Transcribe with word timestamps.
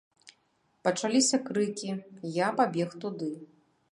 Пачаліся 0.87 1.39
крыкі, 1.51 1.93
я 2.39 2.47
пабег 2.61 2.89
туды. 3.03 3.31